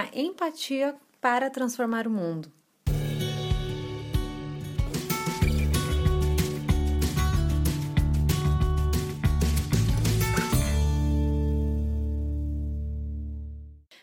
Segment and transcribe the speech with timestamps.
[0.00, 2.50] a empatia para transformar o mundo.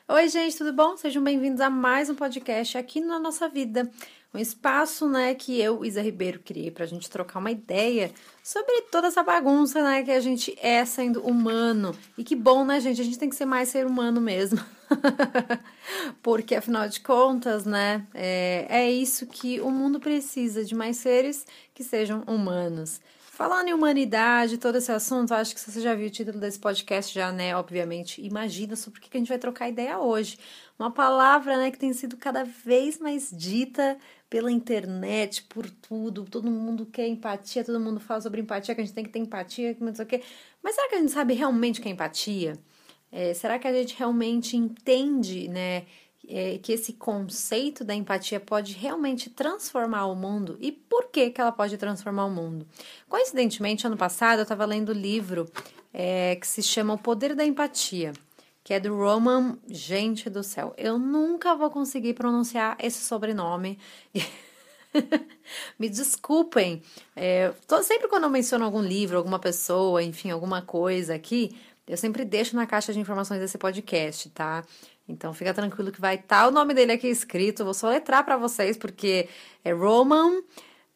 [0.09, 0.95] Oi, gente, tudo bom?
[0.97, 3.89] Sejam bem-vindos a mais um podcast aqui na nossa vida.
[4.33, 8.11] Um espaço, né, que eu, Isa Ribeiro, criei pra gente trocar uma ideia
[8.43, 11.97] sobre toda essa bagunça, né, que a gente é sendo humano.
[12.15, 13.01] E que bom, né, gente?
[13.01, 14.63] A gente tem que ser mais ser humano mesmo.
[16.21, 21.45] Porque, afinal de contas, né, é, é isso que o mundo precisa, de mais seres
[21.73, 22.99] que sejam humanos.
[23.37, 27.13] Falando em humanidade, todo esse assunto, acho que você já viu o título desse podcast,
[27.13, 27.55] já, né?
[27.55, 30.39] Obviamente, imagina sobre o que a gente vai trocar ideia hoje.
[30.79, 33.95] Uma palavra, né, que tem sido cada vez mais dita
[34.27, 36.25] pela internet, por tudo.
[36.25, 39.19] Todo mundo quer empatia, todo mundo fala sobre empatia, que a gente tem que ter
[39.19, 40.23] empatia, que não sei o quê.
[40.63, 42.57] Mas será que a gente sabe realmente o que é empatia?
[43.11, 45.85] É, será que a gente realmente entende, né?
[46.27, 51.39] é, que esse conceito da empatia pode realmente transformar o mundo e por que, que
[51.39, 52.67] ela pode transformar o mundo.
[53.07, 55.49] Coincidentemente, ano passado eu estava lendo um livro
[55.93, 58.11] é, que se chama O Poder da Empatia,
[58.63, 59.57] que é do Roman.
[59.67, 63.79] Gente do céu, eu nunca vou conseguir pronunciar esse sobrenome.
[65.79, 66.81] Me desculpem.
[67.15, 71.55] É, tô, sempre quando eu menciono algum livro, alguma pessoa, enfim, alguma coisa aqui,
[71.87, 74.63] eu sempre deixo na caixa de informações desse podcast, tá?
[75.07, 77.63] Então fica tranquilo que vai estar tá o nome dele aqui escrito.
[77.63, 79.29] Vou só letrar para vocês porque
[79.63, 80.41] é Roman.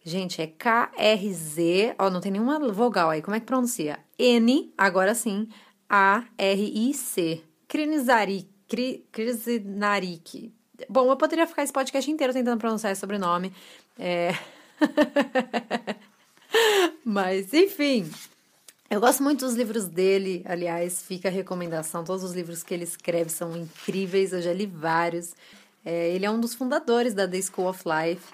[0.03, 1.95] Gente, é K-R-Z.
[1.97, 3.21] Ó, não tem nenhuma vogal aí.
[3.21, 3.99] Como é que pronuncia?
[4.19, 5.47] N, agora sim,
[5.89, 7.41] A-R-I-C.
[7.67, 8.51] Krinizarik.
[9.11, 10.53] Krinarik.
[10.89, 13.53] Bom, eu poderia ficar esse podcast inteiro tentando pronunciar esse sobrenome.
[13.97, 14.31] É...
[17.05, 18.09] Mas, enfim,
[18.91, 22.03] eu gosto muito dos livros dele, aliás, fica a recomendação.
[22.03, 25.33] Todos os livros que ele escreve são incríveis, eu já li vários.
[25.85, 28.33] É, ele é um dos fundadores da The School of Life,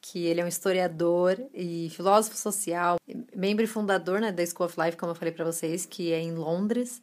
[0.00, 2.98] que ele é um historiador e filósofo social,
[3.34, 6.20] membro e fundador né, da School of Life, como eu falei para vocês, que é
[6.20, 7.00] em Londres.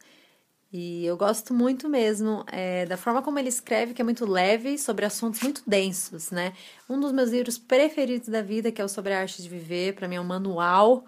[0.72, 4.78] E eu gosto muito mesmo é, da forma como ele escreve, que é muito leve,
[4.78, 6.54] sobre assuntos muito densos, né?
[6.88, 9.94] Um dos meus livros preferidos da vida, que é o Sobre a Arte de Viver,
[9.94, 11.04] para mim é um manual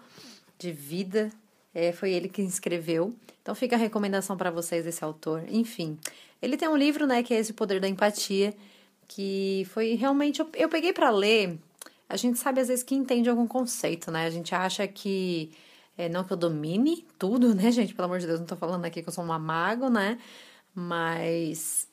[0.59, 1.31] de vida
[1.77, 3.13] é, foi ele que escreveu.
[3.39, 5.43] Então fica a recomendação para vocês desse autor.
[5.47, 5.95] Enfim,
[6.41, 8.51] ele tem um livro, né, que é esse Poder da Empatia,
[9.07, 11.59] que foi realmente eu, eu peguei para ler.
[12.09, 14.25] A gente sabe às vezes que entende algum conceito, né?
[14.25, 15.51] A gente acha que
[15.95, 17.93] é, não que eu domine tudo, né, gente?
[17.93, 20.17] Pelo amor de Deus, não tô falando aqui que eu sou uma mago, né?
[20.73, 21.87] Mas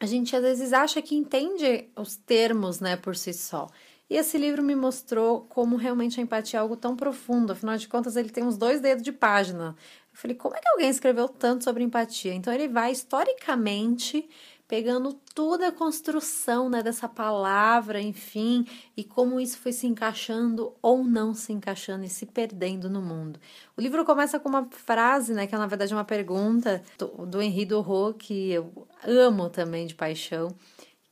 [0.00, 3.68] a gente às vezes acha que entende os termos, né, por si só.
[4.10, 7.52] E esse livro me mostrou como realmente a empatia é algo tão profundo.
[7.52, 9.76] Afinal de contas, ele tem uns dois dedos de página.
[10.12, 12.34] Eu falei, como é que alguém escreveu tanto sobre empatia?
[12.34, 14.28] Então, ele vai historicamente
[14.70, 18.64] pegando toda a construção né, dessa palavra, enfim,
[18.96, 23.40] e como isso foi se encaixando ou não se encaixando e se perdendo no mundo.
[23.76, 26.80] O livro começa com uma frase, né, que é na verdade uma pergunta
[27.26, 30.54] do, Henri Dorot, que eu amo também de paixão,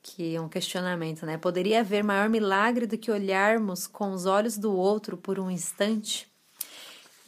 [0.08, 1.36] que é um questionamento, né?
[1.36, 6.26] Poderia haver maior milagre do que olharmos com os olhos do outro por um instante?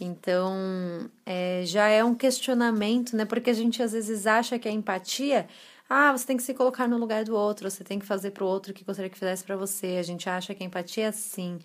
[0.01, 3.27] Então, é, já é um questionamento, né?
[3.27, 5.47] Porque a gente às vezes acha que a empatia,
[5.89, 8.45] ah, você tem que se colocar no lugar do outro, você tem que fazer para
[8.45, 9.99] o outro o que gostaria que fizesse para você.
[9.99, 11.59] A gente acha que a empatia é assim,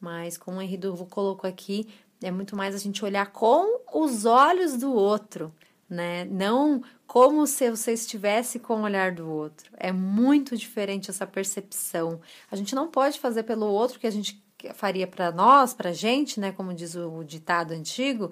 [0.00, 1.88] mas como o Henri Durvo colocou aqui,
[2.22, 5.52] é muito mais a gente olhar com os olhos do outro
[5.90, 6.24] né?
[6.26, 9.68] Não como se você estivesse com o olhar do outro.
[9.76, 12.20] É muito diferente essa percepção.
[12.48, 14.40] A gente não pode fazer pelo outro que a gente
[14.74, 16.52] faria para nós, para gente, né?
[16.52, 18.30] Como diz o ditado antigo,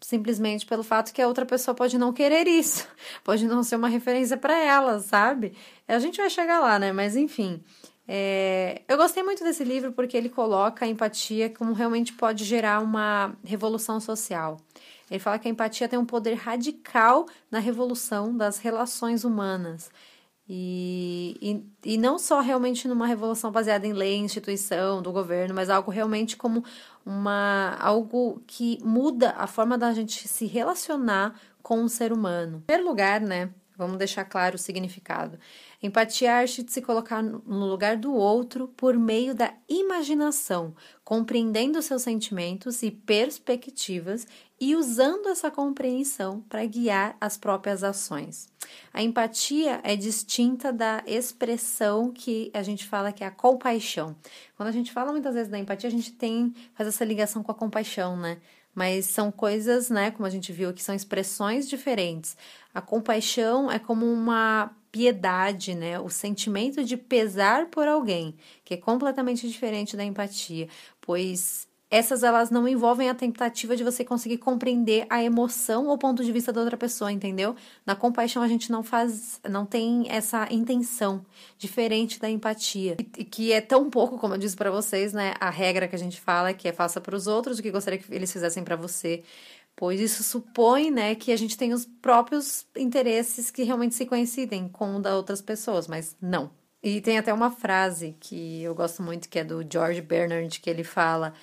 [0.00, 2.86] simplesmente pelo fato que a outra pessoa pode não querer isso,
[3.24, 5.52] pode não ser uma referência para ela, sabe?
[5.88, 6.92] A gente vai chegar lá, né?
[6.92, 7.60] Mas enfim.
[8.06, 12.80] É, eu gostei muito desse livro porque ele coloca a empatia como realmente pode gerar
[12.80, 14.56] uma revolução social.
[15.10, 19.90] Ele fala que a empatia tem um poder radical na revolução das relações humanas.
[20.52, 21.36] E,
[21.84, 25.90] e, e não só realmente numa revolução baseada em lei, instituição, do governo, mas algo
[25.90, 26.64] realmente como
[27.06, 32.58] uma algo que muda a forma da gente se relacionar com o ser humano.
[32.58, 33.50] Em primeiro lugar, né,
[33.80, 35.38] vamos deixar claro o significado.
[35.82, 41.80] Empatia é arte de se colocar no lugar do outro por meio da imaginação, compreendendo
[41.80, 44.26] seus sentimentos e perspectivas
[44.60, 48.46] e usando essa compreensão para guiar as próprias ações.
[48.92, 54.14] A empatia é distinta da expressão que a gente fala que é a compaixão.
[54.56, 57.50] Quando a gente fala muitas vezes da empatia, a gente tem faz essa ligação com
[57.50, 58.38] a compaixão, né?
[58.74, 62.36] Mas são coisas, né, como a gente viu aqui, são expressões diferentes.
[62.72, 66.00] A compaixão é como uma piedade, né?
[66.00, 68.34] O sentimento de pesar por alguém,
[68.64, 70.68] que é completamente diferente da empatia,
[71.00, 76.24] pois essas elas não envolvem a tentativa de você conseguir compreender a emoção ou ponto
[76.24, 77.56] de vista da outra pessoa, entendeu?
[77.84, 81.24] Na compaixão a gente não faz, não tem essa intenção
[81.58, 85.34] diferente da empatia, e que é tão pouco, como eu disse para vocês, né?
[85.40, 87.98] A regra que a gente fala que é faça para os outros o que gostaria
[87.98, 89.22] que eles fizessem para você
[89.76, 94.68] pois isso supõe, né, que a gente tem os próprios interesses que realmente se coincidem
[94.68, 96.50] com o da outras pessoas, mas não.
[96.82, 100.68] E tem até uma frase que eu gosto muito, que é do George Bernard, que
[100.68, 101.34] ele fala: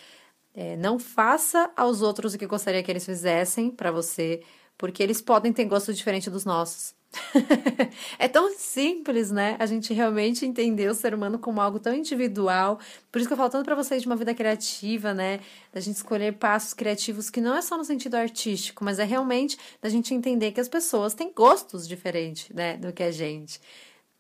[0.60, 4.42] é, não faça aos outros o que gostaria que eles fizessem para você,
[4.76, 6.96] porque eles podem ter gosto diferente dos nossos.
[8.18, 9.56] é tão simples, né?
[9.60, 12.80] A gente realmente entender o ser humano como algo tão individual.
[13.12, 15.42] Por isso que eu falo tanto para vocês de uma vida criativa, né?
[15.72, 19.60] Da gente escolher passos criativos que não é só no sentido artístico, mas é realmente
[19.80, 23.62] da gente entender que as pessoas têm gostos diferentes, né, do que a gente.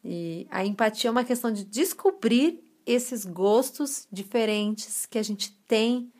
[0.05, 6.11] E a empatia é uma questão de descobrir esses gostos diferentes que a gente tem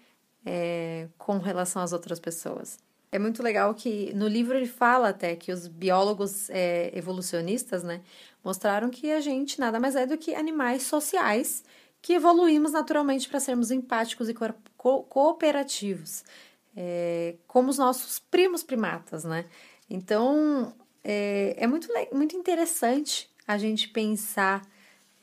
[0.49, 2.79] é, com relação às outras pessoas.
[3.11, 8.01] É muito legal que no livro ele fala até que os biólogos é, evolucionistas, né,
[8.43, 11.65] mostraram que a gente nada mais é do que animais sociais
[12.01, 16.23] que evoluímos naturalmente para sermos empáticos e co cooperativos,
[16.75, 19.45] é, como os nossos primos primatas, né?
[19.89, 20.73] Então
[21.03, 24.61] é, é muito, muito interessante a gente pensar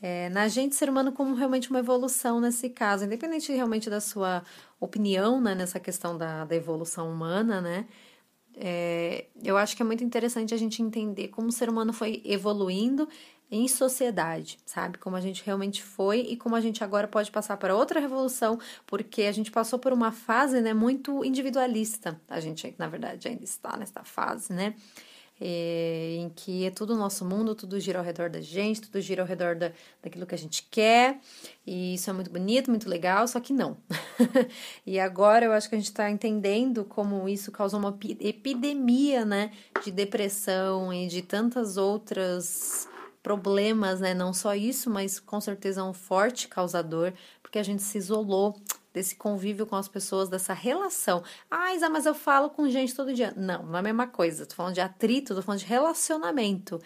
[0.06, 4.42] é, na gente ser humano como realmente uma evolução nesse caso, independente realmente da sua
[4.84, 7.86] opinião né, nessa questão da, da evolução humana, né?
[8.56, 12.22] É, eu acho que é muito interessante a gente entender como o ser humano foi
[12.24, 13.08] evoluindo
[13.50, 14.98] em sociedade, sabe?
[14.98, 18.58] Como a gente realmente foi e como a gente agora pode passar para outra revolução,
[18.86, 22.20] porque a gente passou por uma fase, né, muito individualista.
[22.28, 24.74] A gente, na verdade, ainda está nessa fase, né?
[25.40, 29.00] É, em que é tudo o nosso mundo, tudo gira ao redor da gente, tudo
[29.00, 29.72] gira ao redor da,
[30.02, 31.18] daquilo que a gente quer,
[31.66, 33.76] e isso é muito bonito, muito legal, só que não.
[34.86, 39.50] e agora eu acho que a gente está entendendo como isso causou uma epidemia, né,
[39.84, 42.88] de depressão e de tantas outras
[43.24, 44.12] problemas, né?
[44.12, 48.54] Não só isso, mas com certeza um forte causador, porque a gente se isolou
[48.94, 51.24] desse convívio com as pessoas, dessa relação.
[51.50, 53.34] Ah, Isa, mas eu falo com gente todo dia.
[53.36, 54.46] Não, não é a mesma coisa.
[54.46, 56.80] Tô falando de atrito, tô falando de relacionamento.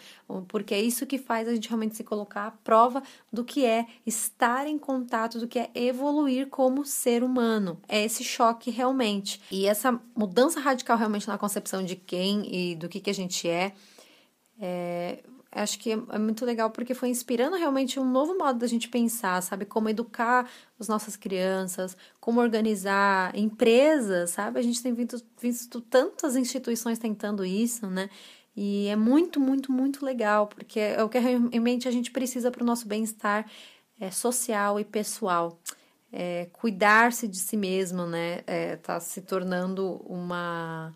[0.47, 3.85] Porque é isso que faz a gente realmente se colocar à prova do que é
[4.07, 7.79] estar em contato, do que é evoluir como ser humano.
[7.87, 9.39] É esse choque realmente.
[9.51, 13.47] E essa mudança radical realmente na concepção de quem e do que, que a gente
[13.47, 13.73] é,
[14.59, 15.19] é
[15.51, 19.41] acho que é muito legal porque foi inspirando realmente um novo modo da gente pensar,
[19.41, 19.65] sabe?
[19.65, 20.49] Como educar
[20.79, 24.59] as nossas crianças, como organizar empresas, sabe?
[24.59, 28.09] A gente tem visto, visto tantas instituições tentando isso, né?
[28.55, 32.63] E é muito, muito, muito legal, porque é o que realmente a gente precisa para
[32.63, 33.49] o nosso bem-estar
[33.99, 35.59] é, social e pessoal.
[36.11, 38.41] É, Cuidar-se de si mesmo, né?
[38.45, 40.93] É, tá se tornando uma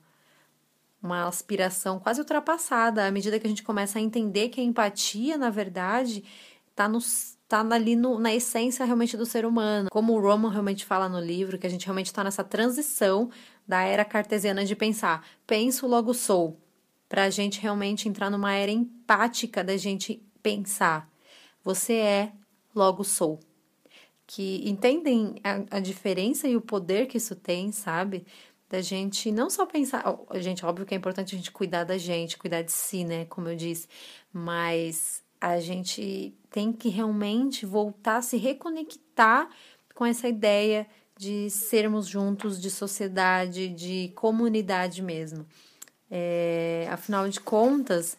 [1.03, 5.37] uma aspiração quase ultrapassada à medida que a gente começa a entender que a empatia,
[5.37, 6.23] na verdade,
[6.69, 6.89] está
[7.47, 9.89] tá ali no, na essência realmente do ser humano.
[9.91, 13.29] Como o Roman realmente fala no livro, que a gente realmente está nessa transição
[13.67, 16.57] da era cartesiana de pensar, penso, logo sou,
[17.09, 21.09] para a gente realmente entrar numa era empática da gente pensar,
[21.63, 22.31] você é,
[22.73, 23.39] logo sou.
[24.25, 28.25] Que entendem a, a diferença e o poder que isso tem, sabe?
[28.73, 31.95] Da gente não só pensar, oh, gente, óbvio que é importante a gente cuidar da
[31.95, 33.87] gente, cuidar de si, né, como eu disse,
[34.33, 39.47] mas a gente tem que realmente voltar a se reconectar
[39.93, 45.45] com essa ideia de sermos juntos, de sociedade, de comunidade mesmo.
[46.09, 48.17] É, afinal de contas,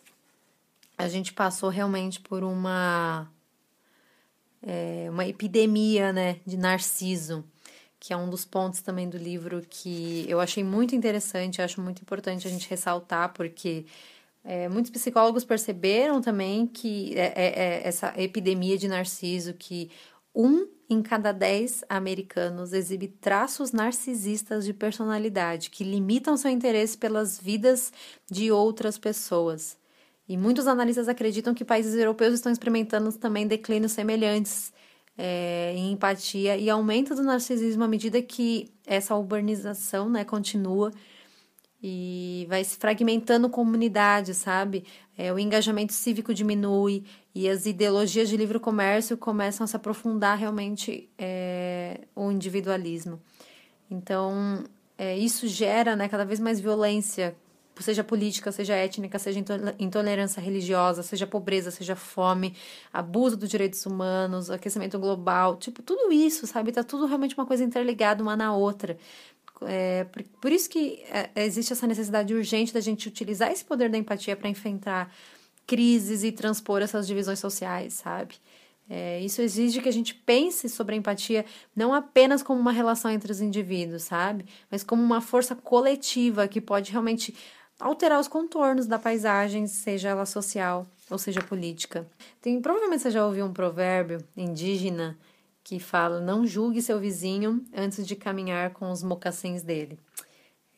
[0.97, 3.29] a gente passou realmente por uma
[4.63, 7.45] é, uma epidemia, né, de narciso
[8.05, 12.03] que é um dos pontos também do livro que eu achei muito interessante, acho muito
[12.03, 13.87] importante a gente ressaltar, porque
[14.45, 19.91] é, muitos psicólogos perceberam também que é, é, é, essa epidemia de narciso, que
[20.35, 27.41] um em cada dez americanos exibe traços narcisistas de personalidade, que limitam seu interesse pelas
[27.41, 27.91] vidas
[28.31, 29.79] de outras pessoas.
[30.29, 34.75] E muitos analistas acreditam que países europeus estão experimentando também declínios semelhantes
[35.17, 40.91] é, em empatia e aumento do narcisismo à medida que essa urbanização né, continua
[41.83, 44.85] e vai se fragmentando comunidade, sabe?
[45.19, 47.05] É, o engajamento cívico diminui
[47.35, 53.21] e as ideologias de livre comércio começam a se aprofundar realmente é, o individualismo.
[53.91, 54.65] Então,
[54.97, 57.37] é, isso gera né, cada vez mais violência
[57.83, 59.43] seja política, seja étnica, seja
[59.79, 62.55] intolerância religiosa, seja pobreza, seja fome,
[62.93, 66.73] abuso dos direitos humanos, aquecimento global, tipo, tudo isso, sabe?
[66.73, 68.97] Tá tudo realmente uma coisa interligada uma na outra.
[69.63, 73.89] É, por, por isso que é, existe essa necessidade urgente da gente utilizar esse poder
[73.89, 75.13] da empatia para enfrentar
[75.67, 78.35] crises e transpor essas divisões sociais, sabe?
[78.89, 83.11] É, isso exige que a gente pense sobre a empatia não apenas como uma relação
[83.11, 84.45] entre os indivíduos, sabe?
[84.71, 87.35] Mas como uma força coletiva que pode realmente
[87.85, 92.09] alterar os contornos da paisagem, seja ela social ou seja política.
[92.41, 95.19] Tem, provavelmente você já ouviu um provérbio indígena
[95.63, 99.99] que fala: não julgue seu vizinho antes de caminhar com os mocassins dele.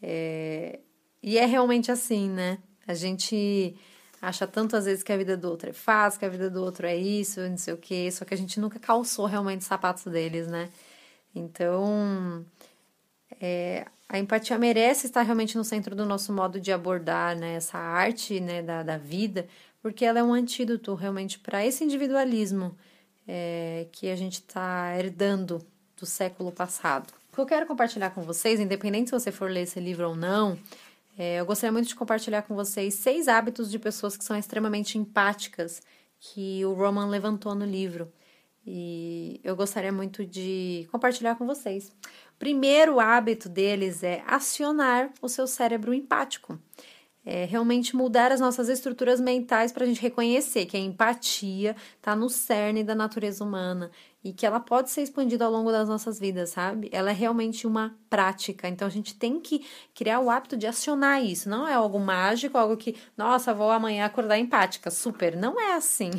[0.02, 0.80] É,
[1.22, 2.58] e é realmente assim, né?
[2.86, 3.76] A gente
[4.20, 6.60] acha tanto às vezes que a vida do outro é fácil, que a vida do
[6.60, 9.66] outro é isso, não sei o quê, só que a gente nunca calçou realmente os
[9.66, 10.70] sapatos deles, né?
[11.34, 12.44] Então,
[13.40, 17.78] é, a empatia merece estar realmente no centro do nosso modo de abordar né, essa
[17.78, 19.48] arte né, da, da vida,
[19.82, 22.76] porque ela é um antídoto realmente para esse individualismo
[23.26, 25.64] é, que a gente está herdando
[25.98, 27.12] do século passado.
[27.32, 30.16] O que eu quero compartilhar com vocês, independente se você for ler esse livro ou
[30.16, 30.58] não,
[31.18, 34.98] é, eu gostaria muito de compartilhar com vocês seis hábitos de pessoas que são extremamente
[34.98, 35.82] empáticas
[36.18, 38.12] que o Roman levantou no livro.
[38.66, 41.92] E eu gostaria muito de compartilhar com vocês.
[42.38, 46.58] Primeiro hábito deles é acionar o seu cérebro empático.
[47.24, 52.14] É realmente mudar as nossas estruturas mentais para a gente reconhecer que a empatia está
[52.14, 53.90] no cerne da natureza humana
[54.26, 56.88] e que ela pode ser expandida ao longo das nossas vidas, sabe?
[56.90, 58.66] Ela é realmente uma prática.
[58.66, 59.64] Então a gente tem que
[59.94, 61.48] criar o hábito de acionar isso.
[61.48, 64.90] Não é algo mágico, algo que, nossa, vou amanhã acordar empática.
[64.90, 65.36] Super.
[65.36, 66.10] Não é assim.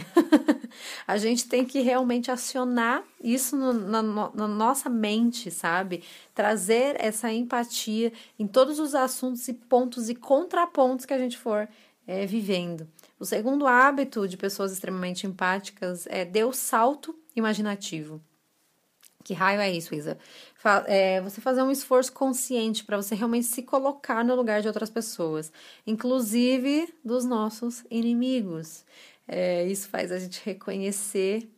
[1.06, 6.02] a gente tem que realmente acionar isso no, na, na nossa mente, sabe?
[6.34, 11.68] Trazer essa empatia em todos os assuntos e pontos e contrapontos que a gente for
[12.08, 12.88] é, vivendo.
[13.20, 18.22] O segundo hábito de pessoas extremamente empáticas é dê o salto imaginativo.
[19.24, 20.18] Que raio é isso, Isa?
[20.86, 24.90] É você fazer um esforço consciente para você realmente se colocar no lugar de outras
[24.90, 25.52] pessoas,
[25.86, 28.86] inclusive dos nossos inimigos.
[29.28, 31.50] É, isso faz a gente reconhecer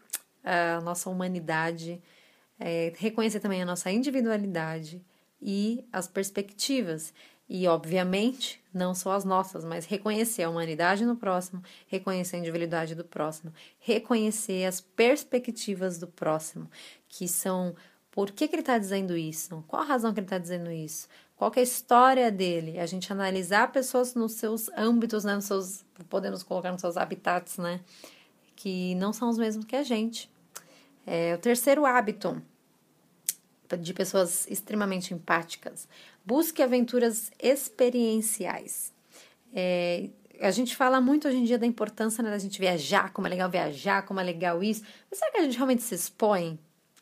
[0.43, 2.01] a nossa humanidade,
[2.59, 4.99] é, reconhecer também a nossa individualidade
[5.39, 7.13] e as perspectivas.
[7.49, 12.93] E, obviamente, não só as nossas, mas reconhecer a humanidade no próximo, reconhecer a individualidade
[12.93, 16.69] do próximo, reconhecer as perspectivas do próximo,
[17.07, 17.75] que são
[18.11, 21.07] por que, que ele está dizendo isso, qual a razão que ele está dizendo isso,
[21.35, 25.85] qual é a história dele, a gente analisar pessoas nos seus âmbitos, né, nos seus,
[26.07, 27.79] podemos colocar nos seus habitats, né,
[28.55, 30.29] que não são os mesmos que a gente.
[31.07, 32.39] É, o terceiro hábito
[33.77, 35.87] de pessoas extremamente empáticas.
[36.29, 38.93] Busque aventuras experienciais.
[39.51, 43.25] É, a gente fala muito hoje em dia da importância né, da gente viajar, como
[43.25, 44.83] é legal viajar, como é legal isso.
[45.09, 46.59] Mas será que a gente realmente se expõe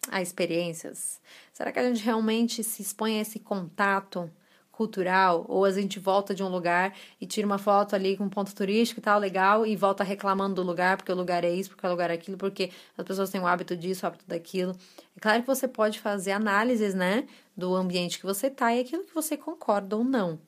[0.10, 1.20] a experiências?
[1.52, 4.32] Será que a gente realmente se expõe a esse contato?
[4.78, 8.30] Cultural, ou a gente volta de um lugar e tira uma foto ali com um
[8.30, 11.72] ponto turístico e tal, legal, e volta reclamando do lugar, porque o lugar é isso,
[11.72, 14.76] porque o lugar é aquilo, porque as pessoas têm o hábito disso, o hábito daquilo.
[15.16, 19.04] É claro que você pode fazer análises, né, do ambiente que você tá e aquilo
[19.04, 20.40] que você concorda ou não.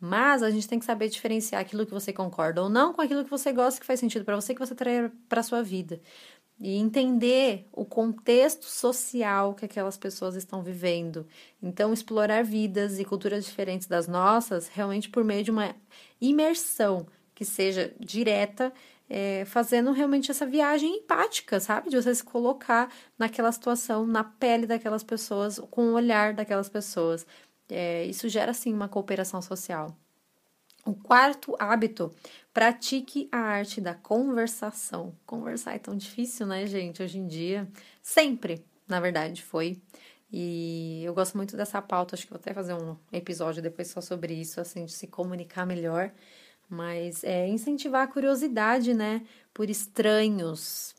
[0.00, 3.24] Mas a gente tem que saber diferenciar aquilo que você concorda ou não com aquilo
[3.24, 6.00] que você gosta, que faz sentido para você, que você traz para sua vida
[6.58, 11.26] e entender o contexto social que aquelas pessoas estão vivendo.
[11.62, 15.74] Então, explorar vidas e culturas diferentes das nossas, realmente por meio de uma
[16.20, 18.72] imersão que seja direta,
[19.08, 21.90] é, fazendo realmente essa viagem empática, sabe?
[21.90, 27.26] De você se colocar naquela situação, na pele daquelas pessoas, com o olhar daquelas pessoas.
[27.68, 29.96] É, isso gera, sim, uma cooperação social.
[30.86, 32.14] O quarto hábito,
[32.54, 35.12] pratique a arte da conversação.
[35.26, 37.68] Conversar é tão difícil, né, gente, hoje em dia.
[38.00, 39.82] Sempre, na verdade, foi.
[40.32, 44.00] E eu gosto muito dessa pauta, acho que vou até fazer um episódio depois só
[44.00, 46.12] sobre isso, assim, de se comunicar melhor.
[46.68, 50.94] Mas é incentivar a curiosidade, né, por estranhos.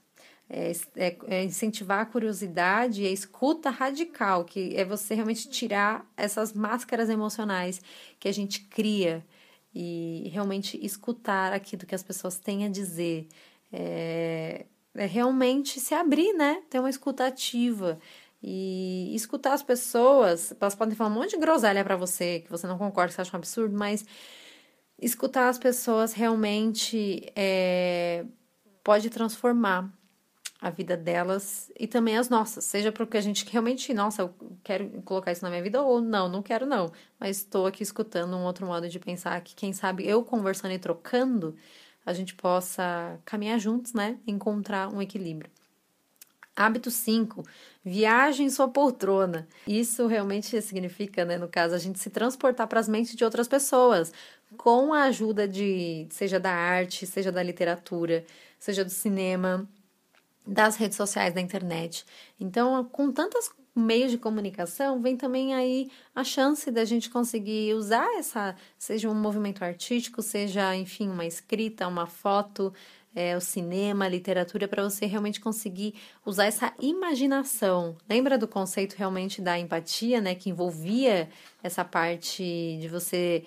[0.49, 6.05] É, é, é incentivar a curiosidade e a escuta radical, que é você realmente tirar
[6.17, 7.81] essas máscaras emocionais
[8.19, 9.25] que a gente cria
[9.73, 13.27] e realmente escutar aquilo que as pessoas têm a dizer.
[13.71, 16.63] É, é realmente se abrir, né?
[16.69, 17.99] Ter uma escuta ativa.
[18.41, 22.67] E escutar as pessoas, elas podem falar um monte de groselha para você, que você
[22.67, 24.05] não concorda, que você acha um absurdo, mas
[24.99, 28.25] escutar as pessoas realmente é,
[28.83, 29.91] pode transformar
[30.59, 34.33] a vida delas e também as nossas, seja porque a gente realmente, nossa, eu
[34.63, 38.35] quero colocar isso na minha vida ou não, não quero não, mas estou aqui escutando
[38.35, 41.55] um outro modo de pensar que quem sabe eu conversando e trocando,
[42.05, 45.51] a gente possa caminhar juntos, né, encontrar um equilíbrio.
[46.55, 47.43] Hábito 5,
[47.85, 49.47] viaje em sua poltrona.
[49.67, 53.47] Isso realmente significa, né, no caso, a gente se transportar para as mentes de outras
[53.47, 54.11] pessoas,
[54.57, 58.25] com a ajuda de, seja da arte, seja da literatura,
[58.57, 59.69] seja do cinema,
[60.47, 62.05] das redes sociais, da internet.
[62.39, 68.07] Então, com tantos meios de comunicação, vem também aí a chance da gente conseguir usar
[68.17, 72.73] essa, seja um movimento artístico, seja, enfim, uma escrita, uma foto,
[73.15, 77.95] é, o cinema, a literatura, para você realmente conseguir usar essa imaginação.
[78.09, 81.29] Lembra do conceito realmente da empatia, né, que envolvia
[81.61, 83.43] essa parte de você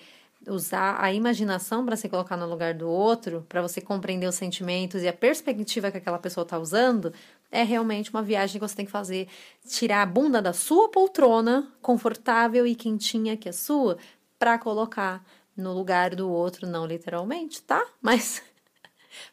[0.47, 5.03] usar a imaginação para se colocar no lugar do outro, para você compreender os sentimentos
[5.03, 7.13] e a perspectiva que aquela pessoa está usando,
[7.51, 9.27] é realmente uma viagem que você tem que fazer.
[9.67, 13.97] Tirar a bunda da sua poltrona, confortável e quentinha que é sua,
[14.39, 15.23] para colocar
[15.55, 17.85] no lugar do outro, não literalmente, tá?
[18.01, 18.41] Mas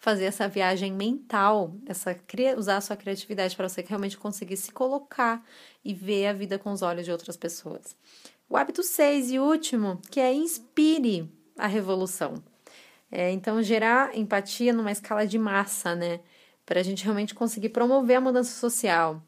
[0.00, 2.16] fazer essa viagem mental, essa
[2.56, 5.42] usar a sua criatividade para você realmente conseguir se colocar
[5.84, 7.96] e ver a vida com os olhos de outras pessoas.
[8.48, 12.42] O hábito 6 e último, que é inspire a revolução.
[13.12, 16.20] É, então, gerar empatia numa escala de massa, né?
[16.64, 19.22] Para a gente realmente conseguir promover a mudança social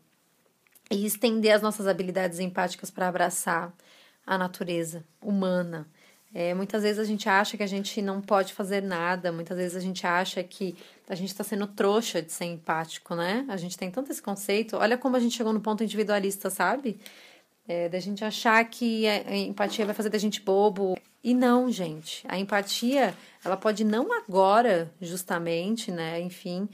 [0.90, 3.72] e estender as nossas habilidades empáticas para abraçar
[4.26, 5.86] a natureza humana.
[6.32, 9.76] É, muitas vezes a gente acha que a gente não pode fazer nada, muitas vezes
[9.76, 10.76] a gente acha que
[11.08, 13.44] a gente está sendo trouxa de ser empático, né?
[13.48, 14.76] A gente tem tanto esse conceito.
[14.76, 17.00] Olha como a gente chegou no ponto individualista, sabe?
[17.72, 20.98] É, da gente achar que a empatia vai fazer da gente bobo.
[21.22, 22.24] E não, gente.
[22.28, 26.20] A empatia, ela pode não agora, justamente, né?
[26.20, 26.68] Enfim,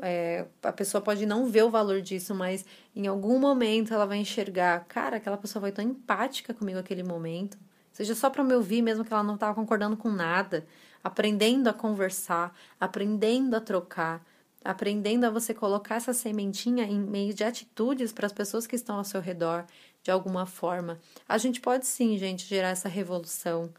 [0.00, 2.64] é, a pessoa pode não ver o valor disso, mas
[2.96, 7.56] em algum momento ela vai enxergar, cara, aquela pessoa vai tão empática comigo naquele momento.
[7.92, 10.66] Seja só para me ouvir, mesmo que ela não estava concordando com nada.
[11.04, 14.20] Aprendendo a conversar, aprendendo a trocar,
[14.64, 18.96] aprendendo a você colocar essa sementinha em meio de atitudes para as pessoas que estão
[18.96, 19.64] ao seu redor,
[20.02, 21.00] de alguma forma.
[21.28, 23.72] A gente pode sim, gente, gerar essa revolução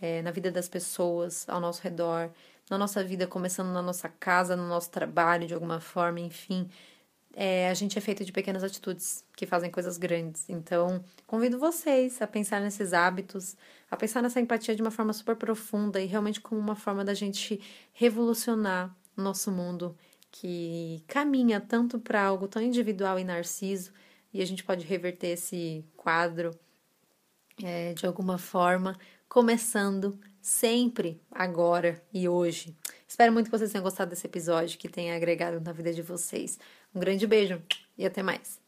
[0.00, 2.30] é, na vida das pessoas ao nosso redor,
[2.70, 6.68] na nossa vida, começando na nossa casa, no nosso trabalho, de alguma forma, enfim.
[7.34, 10.48] É, a gente é feito de pequenas atitudes que fazem coisas grandes.
[10.48, 13.56] Então, convido vocês a pensar nesses hábitos,
[13.90, 17.14] a pensar nessa empatia de uma forma super profunda e realmente como uma forma da
[17.14, 17.60] gente
[17.92, 19.96] revolucionar o nosso mundo
[20.30, 23.92] que caminha tanto para algo tão individual e narciso
[24.32, 26.50] e a gente pode reverter esse quadro
[27.62, 32.76] é, de alguma forma, começando sempre agora e hoje.
[33.06, 36.58] Espero muito que vocês tenham gostado desse episódio, que tenha agregado na vida de vocês.
[36.94, 37.62] Um grande beijo
[37.98, 38.59] e até mais.